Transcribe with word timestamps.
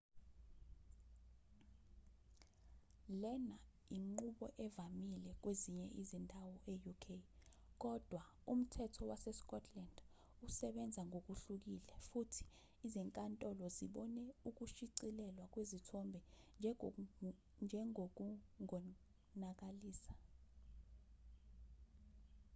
lena 3.21 3.55
inqubo 3.97 4.45
evamile 4.67 5.29
kwezinye 5.41 5.87
izindawo 6.01 6.53
e-uk 6.73 7.03
kodwa 7.83 8.21
umthetho 8.51 9.01
wasescotland 9.09 9.95
usebenza 10.47 11.01
ngokuhlukile 11.09 11.93
futhi 12.07 12.43
izinkantolo 12.85 13.65
zibone 13.75 14.23
ukushicilelwa 14.49 15.45
kwezithombe 15.53 16.19
njengokungonakalisa 17.63 20.13